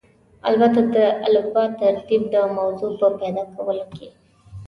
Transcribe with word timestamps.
البته 0.49 0.79
د 0.95 0.97
الفبا 1.27 1.63
ترتیب 1.81 2.21
د 2.33 2.35
موضوع 2.57 2.91
په 2.99 3.07
پیدا 3.19 3.43
کولو 3.55 3.85
کې. 3.95 4.07